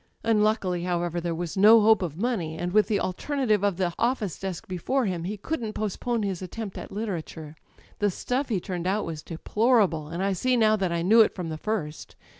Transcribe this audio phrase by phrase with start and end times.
[0.23, 4.39] Unluckily, however, there was no hope of money, and with the alternative of the office
[4.39, 7.53] desk before him he couldn't postpone his attempt at literature.
[7.99, 11.35] The stuff he turned out was deplorable, and I see now that I knew it
[11.35, 12.15] from the first.